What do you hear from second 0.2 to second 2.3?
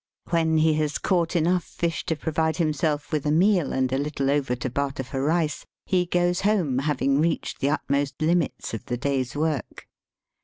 When he has caught enough fish to